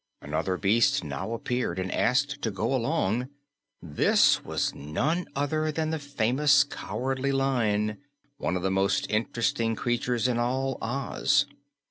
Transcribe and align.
Another 0.23 0.53
great 0.55 0.63
beast 0.63 1.03
now 1.03 1.31
appeared 1.33 1.77
and 1.77 1.91
asked 1.91 2.41
to 2.41 2.49
go 2.49 2.73
along. 2.73 3.29
This 3.83 4.43
was 4.43 4.73
none 4.73 5.27
other 5.35 5.71
than 5.71 5.91
the 5.91 5.99
famous 5.99 6.63
Cowardly 6.63 7.31
Lion, 7.31 7.99
one 8.39 8.55
of 8.55 8.63
the 8.63 8.71
most 8.71 9.05
interesting 9.11 9.75
creatures 9.75 10.27
in 10.27 10.39
all 10.39 10.79
Oz. 10.81 11.45